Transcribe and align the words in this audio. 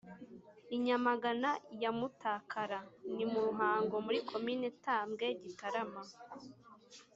i 0.75 0.77
nyamagana 0.85 1.51
ya 1.81 1.91
mutakara: 1.97 2.79
ni 3.15 3.25
mu 3.31 3.39
ruhango( 3.45 3.93
muri 4.05 4.19
komini 4.29 4.67
tambwe 4.85 5.25
gitarama) 5.43 6.01